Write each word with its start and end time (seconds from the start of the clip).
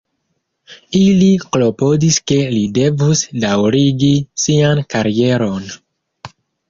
Ili 0.99 1.27
klopodis 1.55 2.17
ke 2.31 2.37
li 2.55 2.63
devus 2.77 3.21
daŭrigi 3.45 4.09
sian 4.45 4.83
karieron. 4.95 5.69